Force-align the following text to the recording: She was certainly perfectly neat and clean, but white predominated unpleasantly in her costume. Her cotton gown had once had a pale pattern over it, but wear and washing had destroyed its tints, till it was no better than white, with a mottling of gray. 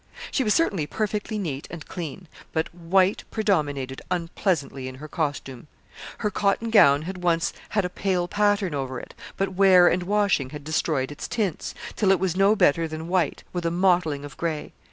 She 0.31 0.43
was 0.43 0.55
certainly 0.55 0.87
perfectly 0.87 1.37
neat 1.37 1.67
and 1.69 1.85
clean, 1.87 2.27
but 2.53 2.73
white 2.73 3.23
predominated 3.29 4.01
unpleasantly 4.09 4.87
in 4.87 4.95
her 4.95 5.07
costume. 5.07 5.67
Her 6.17 6.31
cotton 6.31 6.71
gown 6.71 7.03
had 7.03 7.21
once 7.21 7.53
had 7.69 7.85
a 7.85 7.89
pale 7.91 8.27
pattern 8.27 8.73
over 8.73 8.99
it, 8.99 9.13
but 9.37 9.53
wear 9.53 9.87
and 9.87 10.01
washing 10.01 10.49
had 10.49 10.63
destroyed 10.63 11.11
its 11.11 11.27
tints, 11.27 11.75
till 11.95 12.09
it 12.11 12.19
was 12.19 12.35
no 12.35 12.55
better 12.55 12.87
than 12.87 13.09
white, 13.09 13.43
with 13.53 13.63
a 13.63 13.69
mottling 13.69 14.25
of 14.25 14.35
gray. 14.37 14.73